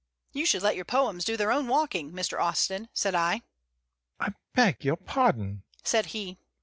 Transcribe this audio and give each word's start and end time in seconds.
"You 0.31 0.47
should 0.47 0.63
let 0.63 0.75
your 0.75 0.83
poems 0.85 1.23
do 1.23 1.37
their 1.37 1.51
own 1.51 1.67
walking, 1.67 2.11
Mr. 2.11 2.39
Austin," 2.41 2.89
said 2.91 3.13
I. 3.13 3.43
"I 4.19 4.33
beg 4.55 4.83
your 4.83 4.95
pardon," 4.97 5.61
said 5.83 6.07
he. 6.07 6.39